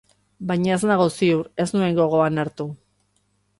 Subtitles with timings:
[0.51, 2.69] Baina ez nago ziur, ez nuen gogoan hartu.